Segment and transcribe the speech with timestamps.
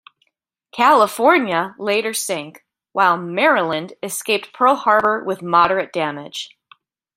[0.71, 6.57] "California" later sank, while "Maryland" escaped Pearl Harbor with moderate damage.